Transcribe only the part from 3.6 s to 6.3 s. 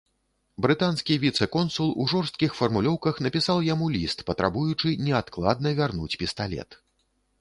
яму ліст, патрабуючы неадкладна вярнуць